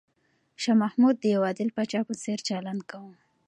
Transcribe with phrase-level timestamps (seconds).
[0.61, 3.13] شاه محمود د یو عادل پاچا په څېر چلند کاوه.